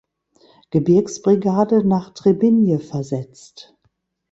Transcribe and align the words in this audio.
Gebirgsbrigade 0.71 1.85
nach 1.87 2.09
Trebinje 2.09 2.79
versetzt. 2.79 3.75